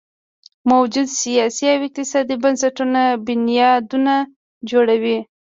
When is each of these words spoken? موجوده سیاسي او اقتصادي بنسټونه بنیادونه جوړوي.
موجوده 0.71 1.13
سیاسي 1.21 1.65
او 1.73 1.79
اقتصادي 1.87 2.35
بنسټونه 2.43 3.01
بنیادونه 3.25 4.15
جوړوي. 4.69 5.17